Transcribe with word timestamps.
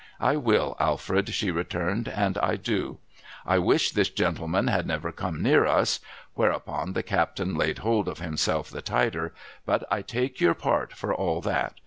'I 0.19 0.35
will, 0.35 0.75
Alfred,' 0.79 1.31
she 1.31 1.51
returned,' 1.51 2.07
and 2.09 2.35
I 2.39 2.55
do. 2.55 2.97
I 3.45 3.59
wish 3.59 3.91
this 3.91 4.09
gentleman 4.09 4.65
had 4.65 4.87
never 4.87 5.11
come 5.11 5.43
near 5.43 5.67
us;' 5.67 5.99
whereupon 6.33 6.93
the 6.93 7.03
captain 7.03 7.53
laid 7.55 7.77
hold 7.77 8.07
of 8.07 8.17
himself 8.17 8.71
the 8.71 8.81
tighter;' 8.81 9.31
but 9.67 9.83
I 9.91 10.01
take 10.01 10.41
your 10.41 10.55
part 10.55 10.91
for 10.91 11.13
all 11.13 11.39
that. 11.41 11.75